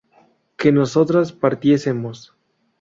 que 0.57 0.71
nosotras 0.71 1.31
partiésemos 1.31 2.33